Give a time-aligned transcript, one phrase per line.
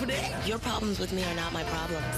[0.00, 0.48] happening?
[0.48, 2.16] Your problems with me are not my problems.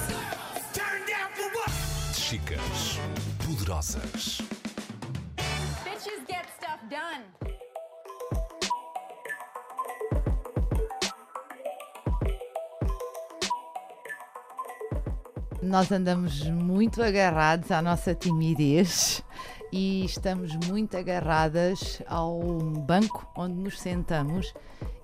[0.73, 1.71] Turn down for what?
[2.15, 2.99] Chicas
[3.39, 4.43] poderosas.
[5.85, 7.25] Bitches get stuff done.
[15.63, 19.23] Nós andamos muito agarrados à nossa timidez
[19.73, 22.39] e estamos muito agarradas ao
[22.87, 24.53] banco onde nos sentamos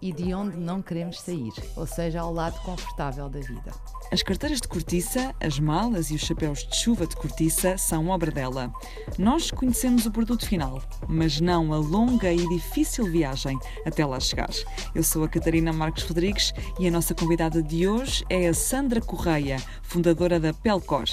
[0.00, 3.72] e de onde não queremos sair, ou seja, ao lado confortável da vida.
[4.12, 8.30] As carteiras de cortiça, as malas e os chapéus de chuva de cortiça são obra
[8.30, 8.72] dela.
[9.18, 14.50] Nós conhecemos o produto final, mas não a longa e difícil viagem até lá chegar.
[14.94, 19.00] Eu sou a Catarina Marques Rodrigues e a nossa convidada de hoje é a Sandra
[19.00, 21.06] Correia, fundadora da Pelcor.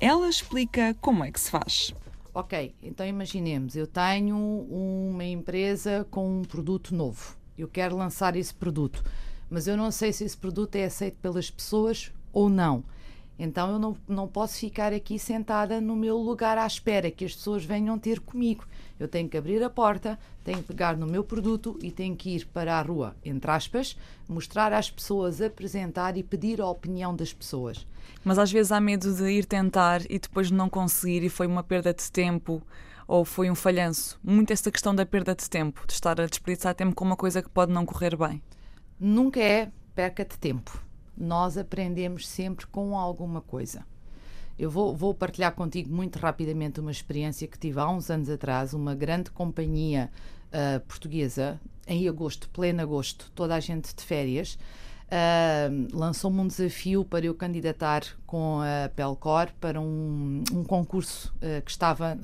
[0.00, 1.94] Ela explica como é que se faz.
[2.34, 7.36] Ok, então imaginemos, eu tenho uma empresa com um produto novo.
[7.58, 9.04] Eu quero lançar esse produto,
[9.50, 12.84] mas eu não sei se esse produto é aceito pelas pessoas ou não.
[13.44, 17.34] Então eu não, não posso ficar aqui sentada no meu lugar à espera que as
[17.34, 18.64] pessoas venham ter comigo.
[19.00, 22.36] Eu tenho que abrir a porta, tenho que pegar no meu produto e tenho que
[22.36, 23.96] ir para a rua, entre aspas,
[24.28, 27.84] mostrar às pessoas, apresentar e pedir a opinião das pessoas.
[28.22, 31.64] Mas às vezes há medo de ir tentar e depois não conseguir e foi uma
[31.64, 32.62] perda de tempo
[33.08, 34.20] ou foi um falhanço.
[34.22, 37.42] Muito essa questão da perda de tempo, de estar a desperdiçar tempo com uma coisa
[37.42, 38.40] que pode não correr bem.
[39.00, 40.91] Nunca é perca de tempo.
[41.16, 43.84] Nós aprendemos sempre com alguma coisa.
[44.58, 48.74] Eu vou, vou, partilhar contigo muito rapidamente uma experiência que tive há uns anos atrás.
[48.74, 50.10] Uma grande companhia
[50.52, 54.58] uh, portuguesa, em agosto, pleno agosto, toda a gente de férias,
[55.08, 61.62] uh, lançou-me um desafio para eu candidatar com a Pelcor para um, um concurso uh,
[61.62, 62.18] que estava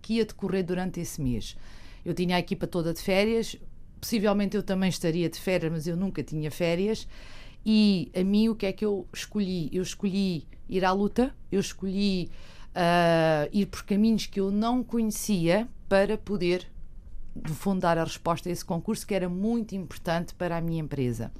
[0.00, 1.56] que ia decorrer durante esse mês.
[2.04, 3.56] Eu tinha a equipa toda de férias,
[4.00, 7.06] possivelmente eu também estaria de férias, mas eu nunca tinha férias.
[7.64, 9.68] E a mim, o que é que eu escolhi?
[9.72, 12.30] Eu escolhi ir à luta, eu escolhi
[12.68, 16.66] uh, ir por caminhos que eu não conhecia para poder,
[17.34, 20.80] de fundo, dar a resposta a esse concurso que era muito importante para a minha
[20.80, 21.32] empresa.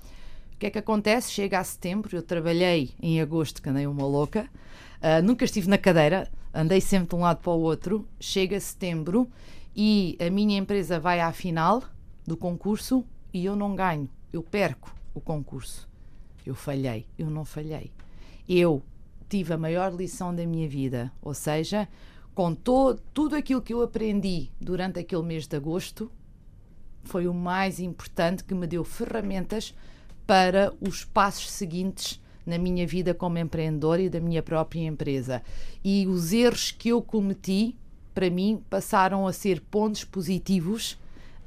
[0.55, 1.31] O que é que acontece?
[1.31, 4.49] Chega a setembro, eu trabalhei em agosto, que andei uma louca,
[5.01, 8.09] uh, nunca estive na cadeira, andei sempre de um lado para o outro.
[8.19, 9.31] Chega setembro
[9.75, 11.85] e a minha empresa vai à final
[12.27, 15.88] do concurso e eu não ganho, eu perco o concurso.
[16.49, 17.93] Eu falhei, eu não falhei.
[18.49, 18.83] Eu
[19.29, 21.87] tive a maior lição da minha vida, ou seja,
[22.35, 26.11] com tudo aquilo que eu aprendi durante aquele mês de agosto,
[27.05, 29.75] foi o mais importante que me deu ferramentas
[30.27, 35.43] para os passos seguintes na minha vida como empreendedora e da minha própria empresa.
[35.85, 37.77] E os erros que eu cometi,
[38.15, 40.99] para mim, passaram a ser pontos positivos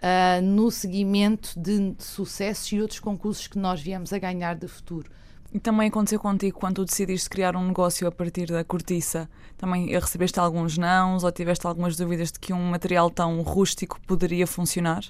[0.02, 5.10] uh, no seguimento de, sucessos e outros concursos que nós viemos a ganhar de futuro.
[5.54, 9.30] E também aconteceu contigo quando tu decidiste criar um negócio a partir da cortiça?
[9.58, 14.48] Também recebeste alguns nãos ou tiveste algumas dúvidas de que um material tão rústico poderia
[14.48, 15.04] funcionar?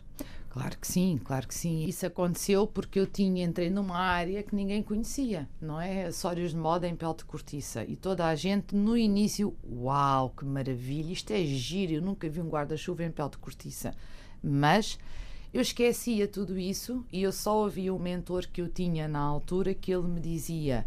[0.52, 1.86] Claro que sim, claro que sim.
[1.86, 6.08] Isso aconteceu porque eu tinha, entrei numa área que ninguém conhecia, não é?
[6.08, 7.86] Acessórios de moda em pele de cortiça.
[7.86, 12.42] E toda a gente, no início, uau, que maravilha, isto é giro, eu nunca vi
[12.42, 13.96] um guarda-chuva em pele de cortiça.
[14.44, 15.00] Mas
[15.54, 19.74] eu esquecia tudo isso e eu só ouvia um mentor que eu tinha na altura
[19.74, 20.86] que ele me dizia: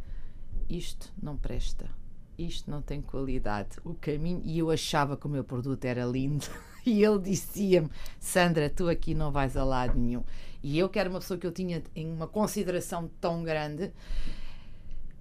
[0.68, 1.88] Isto não presta,
[2.36, 4.42] isto não tem qualidade, o caminho.
[4.44, 6.44] E eu achava que o meu produto era lindo.
[6.86, 7.88] E ele dizia-me:
[8.20, 10.22] Sandra, tu aqui não vais a lado nenhum.
[10.62, 13.92] E eu, que era uma pessoa que eu tinha em uma consideração tão grande,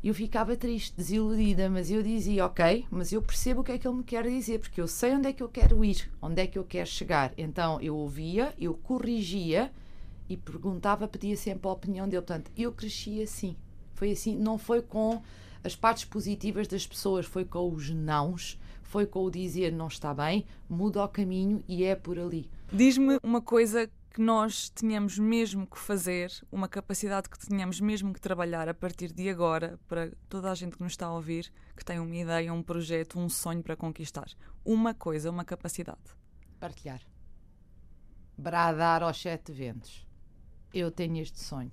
[0.03, 3.87] eu ficava triste, desiludida, mas eu dizia, ok, mas eu percebo o que é que
[3.87, 6.47] ele me quer dizer, porque eu sei onde é que eu quero ir, onde é
[6.47, 7.33] que eu quero chegar.
[7.37, 9.71] Então eu ouvia, eu corrigia
[10.27, 12.21] e perguntava, pedia sempre a opinião dele.
[12.21, 13.55] Portanto, eu cresci assim.
[13.93, 15.21] Foi assim, não foi com
[15.63, 18.59] as partes positivas das pessoas, foi com os nãos,
[18.93, 22.47] foi com o dizer não está bem, muda o caminho e é por ali.
[22.71, 28.21] Diz-me uma coisa que nós tínhamos mesmo que fazer, uma capacidade que tínhamos mesmo que
[28.21, 31.83] trabalhar a partir de agora para toda a gente que nos está a ouvir, que
[31.83, 34.27] tem uma ideia, um projeto, um sonho para conquistar.
[34.63, 36.15] Uma coisa, uma capacidade.
[36.59, 37.01] Partilhar.
[38.37, 40.07] Bradar aos sete ventos.
[40.71, 41.71] Eu tenho este sonho.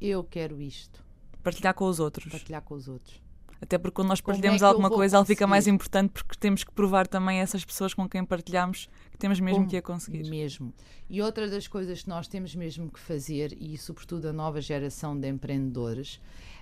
[0.00, 1.04] Eu quero isto.
[1.40, 2.32] Partilhar com os outros.
[2.32, 3.27] Partilhar com os outros.
[3.60, 6.70] Até porque quando nós partilhamos é alguma coisa, ela fica mais importante porque temos que
[6.72, 10.30] provar também a essas pessoas com quem partilhamos que temos mesmo Como que a conseguir.
[10.30, 10.72] Mesmo.
[11.10, 15.18] E outra das coisas que nós temos mesmo que fazer, e sobretudo a nova geração
[15.18, 16.20] de empreendedores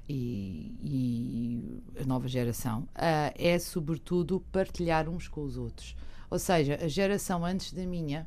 [0.08, 5.94] e, e a nova geração, uh, é sobretudo partilhar uns com os outros.
[6.30, 8.26] Ou seja, a geração antes da minha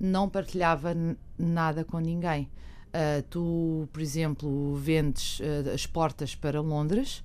[0.00, 0.94] não partilhava
[1.36, 2.48] nada com ninguém.
[2.88, 7.22] Uh, tu, por exemplo, vendes uh, as portas para Londres.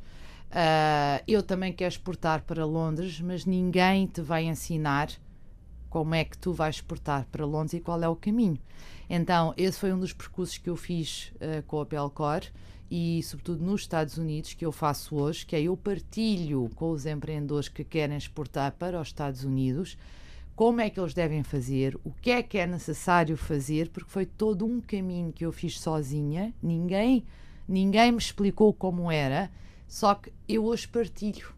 [0.54, 5.10] Uh, eu também quero exportar para Londres, mas ninguém te vai ensinar
[5.90, 8.60] como é que tu vais exportar para Londres e qual é o caminho.
[9.10, 11.34] Então, esse foi um dos percursos que eu fiz
[11.68, 12.42] com a Pelcor
[12.90, 17.08] e, sobretudo, nos Estados Unidos, que eu faço hoje, que é eu partilho com os
[17.08, 19.98] empreendedores que querem exportar para os Estados Unidos
[20.56, 24.26] como é que eles devem fazer, o que é que é necessário fazer, porque foi
[24.26, 27.26] todo um caminho que eu fiz sozinha, ninguém,
[27.68, 29.50] ninguém me explicou como era,
[29.94, 31.54] só que eu hoje partilho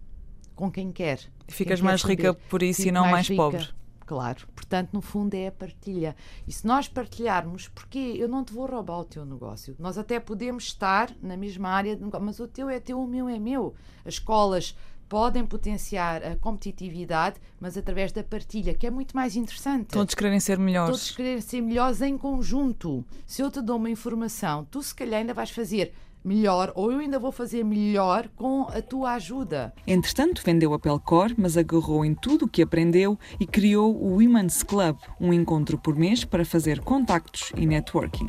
[0.53, 1.21] com quem quer.
[1.47, 3.69] E ficas quem mais rica por isso Fico e não mais, mais pobre.
[4.05, 6.13] Claro, portanto, no fundo é a partilha.
[6.45, 10.19] E se nós partilharmos, porque eu não te vou roubar o teu negócio, nós até
[10.19, 13.39] podemos estar na mesma área de negócio, mas o teu é teu, o meu é
[13.39, 13.73] meu.
[14.03, 14.75] As escolas
[15.07, 19.87] podem potenciar a competitividade, mas através da partilha, que é muito mais interessante.
[19.87, 20.89] Todos querem ser melhores.
[20.89, 23.05] Todos querem ser melhores em conjunto.
[23.25, 25.93] Se eu te dou uma informação, tu se calhar ainda vais fazer
[26.25, 29.73] melhor ou eu ainda vou fazer melhor com a tua ajuda.
[29.85, 34.63] Entretanto, vendeu a Pelcor, mas agarrou em tudo o que aprendeu e criou o Women's
[34.63, 38.27] Club, um encontro por mês para fazer contactos e networking.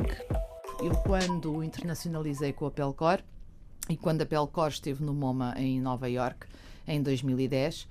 [0.81, 3.19] Eu, quando internacionalizei com a Pelcor
[3.89, 6.45] e quando a Pelcor esteve no MoMA em Nova York,
[6.87, 7.87] em 2010,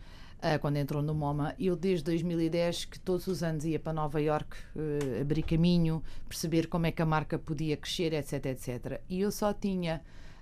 [0.54, 1.56] ah, quando entrou no MoMA.
[1.58, 6.69] Eu, desde 2010, que todos os anos ia para Nova York uh, abrir caminho, perceber
[6.69, 9.00] como é que a marca podia crescer, etc, etc.
[9.08, 10.00] E eu só tinha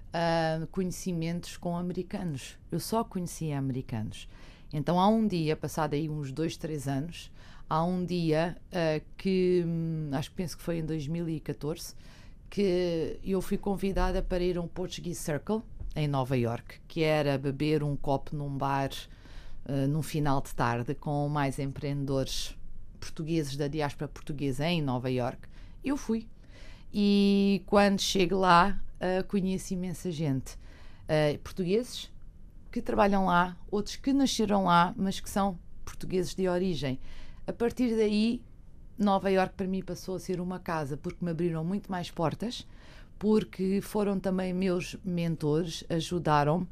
[0.08, 2.58] uh, conhecimentos com americanos.
[2.70, 4.28] Eu só conhecia americanos.
[4.70, 7.32] Então, há um dia, passado aí uns dois, três anos,
[7.66, 11.94] há um dia uh, que, hum, acho que penso que foi em 2014,
[12.50, 15.62] que eu fui convidada para ir a um Portuguese Circle,
[15.96, 18.90] em Nova York, que era beber um copo num bar
[19.66, 22.56] uh, num final de tarde com mais empreendedores
[23.00, 25.48] portugueses da diáspora portuguesa em Nova York.
[25.84, 26.26] Eu fui.
[26.92, 30.54] E quando chego lá, uh, conheço imensa gente.
[31.04, 32.10] Uh, portugueses
[32.72, 36.98] que trabalham lá, outros que nasceram lá, mas que são portugueses de origem.
[37.46, 38.42] A partir daí,
[38.98, 42.66] Nova York para mim passou a ser uma casa, porque me abriram muito mais portas,
[43.18, 46.66] porque foram também meus mentores, ajudaram-me,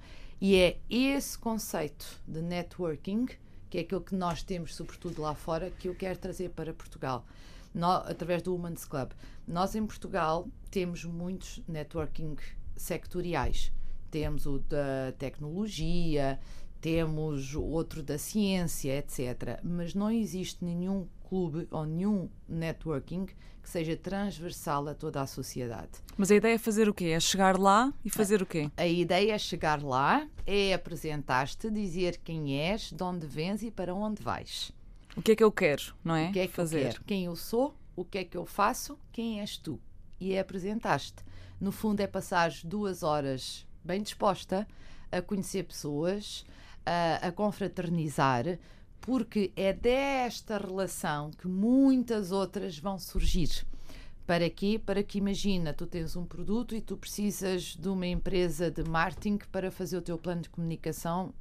[0.45, 3.29] e é esse conceito de networking,
[3.71, 7.25] que é aquilo que nós temos, sobretudo lá fora, que eu quero trazer para Portugal,
[7.73, 9.13] no, através do Women's Club.
[9.47, 12.35] Nós em Portugal temos muitos networking
[12.77, 13.71] sectoriais.
[14.11, 16.41] Temos o da tecnologia,
[16.81, 19.61] temos outro da ciência, etc.
[19.63, 25.89] Mas não existe nenhum clube ou nenhum networking que seja transversal a toda a sociedade.
[26.15, 27.07] Mas a ideia é fazer o quê?
[27.07, 28.71] É chegar lá e fazer o quê?
[28.77, 33.95] A ideia é chegar lá, é apresentar-te, dizer quem és, de onde vens e para
[33.95, 34.73] onde vais.
[35.17, 36.29] O que é que eu quero, não é?
[36.29, 36.81] O que é que fazer?
[36.81, 39.81] Eu quero, quem eu sou, o que é que eu faço, quem és tu.
[40.21, 41.25] E é apresentar-te.
[41.59, 44.69] No fundo, é passar duas horas bem disposta
[45.11, 46.45] a conhecer pessoas,
[46.85, 48.59] a, a confraternizar,
[49.03, 53.67] porque é desta relação que muitas outras vão surgir.
[54.27, 54.81] Para quê?
[54.85, 59.39] Para que imagina, tu tens um produto e tu precisas de uma empresa de marketing
[59.51, 61.35] para fazer o teu plano de comunicação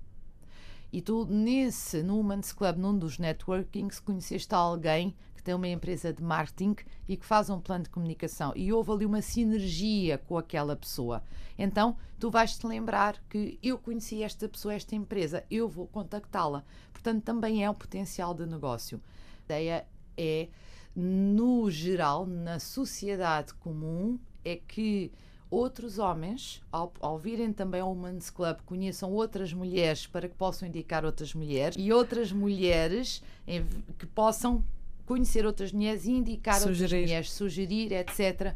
[0.92, 6.14] e tu nesse, no Humans Club, num dos networkings, conheceste alguém que tem uma empresa
[6.14, 6.76] de marketing
[7.10, 11.24] e que faz um plano de comunicação e houve ali uma sinergia com aquela pessoa.
[11.58, 16.64] Então, tu vais te lembrar que eu conheci esta pessoa, esta empresa, eu vou contactá-la.
[16.94, 19.02] Portanto, também é um potencial de negócio.
[19.40, 20.48] A ideia é,
[20.96, 25.12] no geral, na sociedade comum, é que
[25.50, 30.68] outros homens, ao, ao virem também ao Women's Club, conheçam outras mulheres para que possam
[30.68, 33.24] indicar outras mulheres e outras mulheres
[33.98, 34.64] que possam
[35.12, 36.84] conhecer outras mulheres e indicar sugerir.
[36.84, 38.56] outras mulheres, sugerir, etc.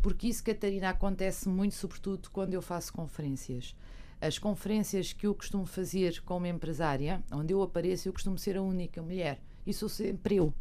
[0.00, 3.74] Porque isso, Catarina, acontece muito, sobretudo quando eu faço conferências.
[4.20, 8.62] As conferências que eu costumo fazer como empresária, onde eu apareço, eu costumo ser a
[8.62, 9.40] única mulher.
[9.66, 10.54] E sou sempre eu.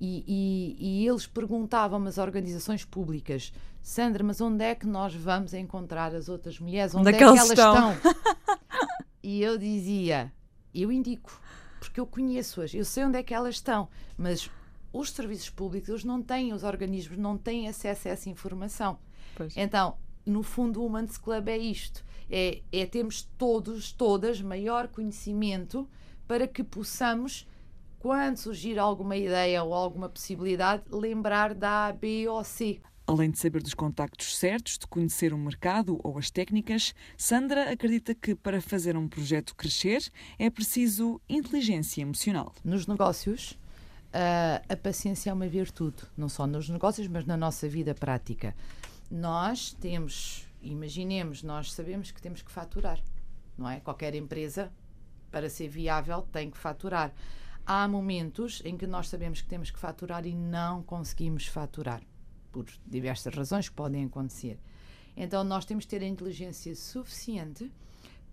[0.00, 5.52] E, e, e, eles perguntavam às organizações públicas, Sandra, mas onde é que nós vamos
[5.52, 6.94] encontrar as outras mulheres?
[6.94, 7.92] Onde, onde é, é que elas estão?
[7.92, 8.14] estão?
[9.22, 10.32] e eu dizia,
[10.74, 11.38] eu indico,
[11.78, 14.50] porque eu conheço-as, eu sei onde é que elas estão, mas
[14.92, 18.98] os serviços públicos eles não têm, os organismos não têm acesso a essa informação.
[19.36, 19.56] Pois.
[19.56, 25.88] Então, no fundo, o Humans Club é isto: é, é termos todos, todas, maior conhecimento
[26.26, 27.46] para que possamos,
[27.98, 32.80] quando surgir alguma ideia ou alguma possibilidade, lembrar da A, B ou C.
[33.04, 38.14] Além de saber dos contactos certos, de conhecer o mercado ou as técnicas, Sandra acredita
[38.14, 42.54] que para fazer um projeto crescer é preciso inteligência emocional.
[42.62, 43.58] Nos negócios,
[44.10, 48.54] Uh, a paciência é uma virtude, não só nos negócios, mas na nossa vida prática.
[49.08, 53.00] Nós temos, imaginemos, nós sabemos que temos que faturar,
[53.56, 53.78] não é?
[53.80, 54.72] Qualquer empresa,
[55.30, 57.12] para ser viável, tem que faturar.
[57.64, 62.02] Há momentos em que nós sabemos que temos que faturar e não conseguimos faturar,
[62.50, 64.58] por diversas razões que podem acontecer.
[65.16, 67.70] Então, nós temos que ter a inteligência suficiente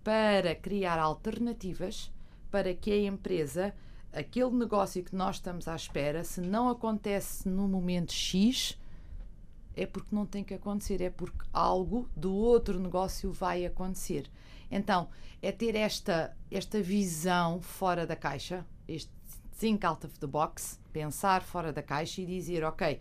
[0.02, 2.10] para criar alternativas
[2.50, 3.74] para que a empresa,
[4.12, 8.78] aquele negócio que nós estamos à espera, se não acontece no momento X,
[9.74, 14.28] é porque não tem que acontecer, é porque algo do outro negócio vai acontecer.
[14.70, 15.08] Então,
[15.40, 19.10] é ter esta, esta visão fora da caixa, este
[19.58, 23.00] think out of the box, pensar fora da caixa e dizer, ok,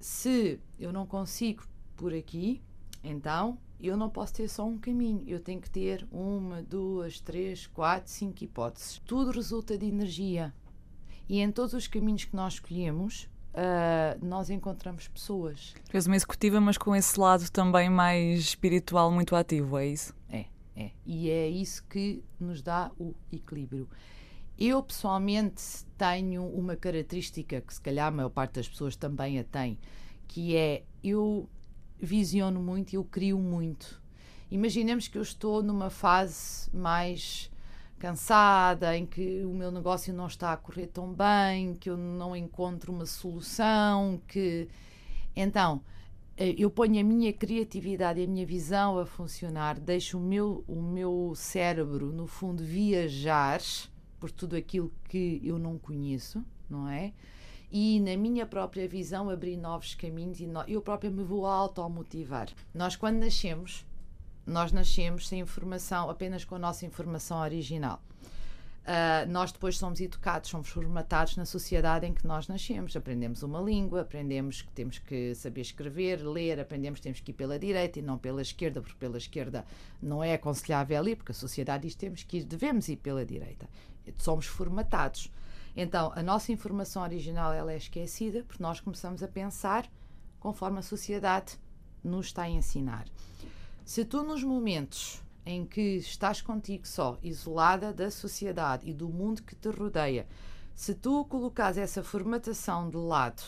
[0.00, 1.64] se eu não consigo
[1.96, 2.62] por aqui,
[3.02, 3.58] então
[3.88, 8.10] eu não posso ter só um caminho, eu tenho que ter uma, duas, três, quatro,
[8.10, 9.00] cinco hipóteses.
[9.04, 10.54] Tudo resulta de energia.
[11.28, 15.74] E em todos os caminhos que nós escolhemos, uh, nós encontramos pessoas.
[15.92, 20.14] És uma executiva, mas com esse lado também mais espiritual muito ativo, é isso?
[20.28, 20.46] É,
[20.76, 20.90] é.
[21.04, 23.88] E é isso que nos dá o equilíbrio.
[24.58, 25.62] Eu, pessoalmente,
[25.96, 29.78] tenho uma característica que, se calhar, a maior parte das pessoas também a tem,
[30.28, 31.48] que é eu
[32.02, 34.02] visiono muito, eu crio muito.
[34.50, 37.50] Imaginemos que eu estou numa fase mais
[37.98, 42.34] cansada, em que o meu negócio não está a correr tão bem, que eu não
[42.34, 44.68] encontro uma solução, que
[45.36, 45.80] então
[46.36, 50.64] eh, eu ponho a minha criatividade e a minha visão a funcionar, deixo o meu,
[50.66, 53.60] o meu cérebro, no fundo, viajar
[54.18, 57.12] por tudo aquilo que eu não conheço, não é?
[57.72, 62.48] E, na minha própria visão, abrir novos caminhos e no, eu própria me vou automotivar.
[62.74, 63.86] Nós, quando nascemos,
[64.46, 68.02] nós nascemos sem informação, apenas com a nossa informação original.
[68.82, 72.94] Uh, nós depois somos educados, somos formatados na sociedade em que nós nascemos.
[72.94, 77.34] Aprendemos uma língua, aprendemos que temos que saber escrever, ler, aprendemos que temos que ir
[77.34, 79.64] pela direita e não pela esquerda, porque pela esquerda
[80.02, 83.24] não é aconselhável ir, porque a sociedade diz que temos que ir, devemos ir pela
[83.24, 83.66] direita.
[84.18, 85.30] Somos formatados.
[85.76, 89.90] Então, a nossa informação original ela é esquecida porque nós começamos a pensar
[90.38, 91.58] conforme a sociedade
[92.04, 93.06] nos está a ensinar.
[93.84, 99.42] Se tu, nos momentos em que estás contigo só, isolada da sociedade e do mundo
[99.42, 100.26] que te rodeia,
[100.74, 103.42] se tu colocares essa formatação de lado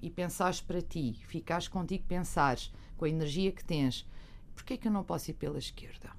[0.00, 4.06] e pensares para ti, ficares contigo, pensares com a energia que tens,
[4.54, 6.10] porquê é que eu não posso ir pela esquerda?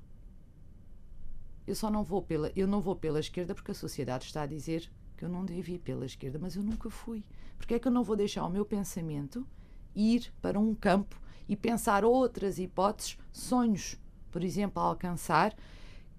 [1.65, 4.47] Eu só não vou pela, eu não vou pela esquerda porque a sociedade está a
[4.47, 7.23] dizer que eu não devo ir pela esquerda, mas eu nunca fui.
[7.57, 9.45] Porque é que eu não vou deixar o meu pensamento
[9.95, 11.19] ir para um campo
[11.49, 13.97] e pensar outras hipóteses, sonhos,
[14.31, 15.55] por exemplo, a alcançar,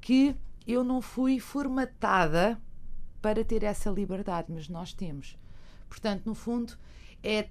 [0.01, 0.35] que
[0.67, 2.61] eu não fui formatada
[3.23, 5.39] para ter essa liberdade, mas nós temos.
[5.89, 6.75] Portanto, no fundo,
[7.23, 7.49] é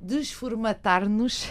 [0.00, 1.48] desformatar-nos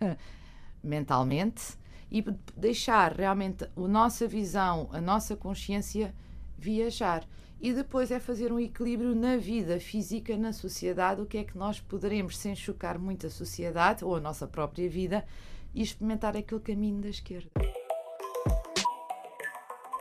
[0.82, 1.76] mentalmente
[2.10, 2.22] e
[2.56, 6.14] deixar realmente a nossa visão, a nossa consciência
[6.58, 7.26] viajar
[7.62, 11.56] e depois é fazer um equilíbrio na vida física, na sociedade, o que é que
[11.56, 15.24] nós poderemos, sem chocar muito a sociedade ou a nossa própria vida,
[15.72, 17.48] e experimentar aquele caminho da esquerda.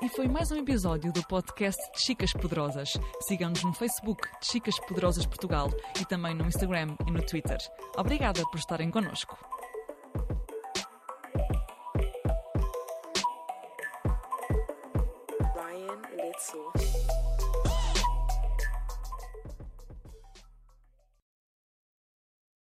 [0.02, 2.94] E foi mais um episódio do podcast de Chicas Poderosas.
[3.22, 5.70] Siga-nos no Facebook de Chicas Poderosas Portugal
[6.02, 7.60] e também no Instagram e no Twitter.
[7.96, 9.51] Obrigada por estarem connosco.